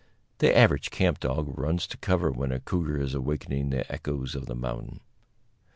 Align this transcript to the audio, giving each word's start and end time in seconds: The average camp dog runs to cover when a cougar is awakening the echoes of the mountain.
The 0.39 0.57
average 0.57 0.89
camp 0.89 1.19
dog 1.19 1.55
runs 1.59 1.85
to 1.85 1.95
cover 1.95 2.31
when 2.31 2.51
a 2.51 2.59
cougar 2.59 2.99
is 2.99 3.13
awakening 3.13 3.69
the 3.69 3.91
echoes 3.91 4.33
of 4.33 4.47
the 4.47 4.55
mountain. 4.55 5.01